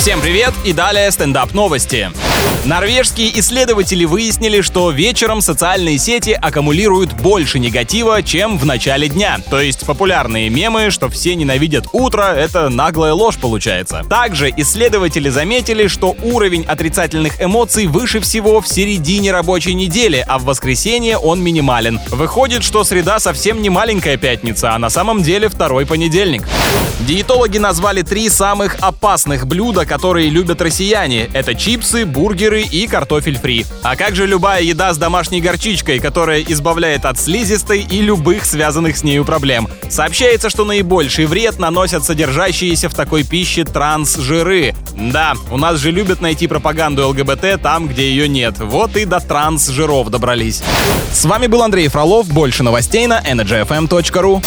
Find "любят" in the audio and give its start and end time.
30.30-30.62, 45.90-46.20